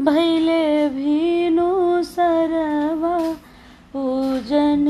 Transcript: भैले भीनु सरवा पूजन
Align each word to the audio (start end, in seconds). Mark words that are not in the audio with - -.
भैले 0.00 0.88
भीनु 0.88 1.68
सरवा 2.04 3.16
पूजन 3.92 4.84